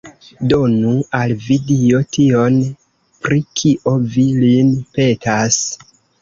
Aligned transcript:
Donu 0.51 0.93
al 1.17 1.33
vi 1.47 1.57
Dio 1.71 1.99
tion, 2.17 2.57
pri 3.27 3.37
kio 3.61 3.95
vi 4.15 4.27
lin 4.47 4.73
petas! 4.99 5.61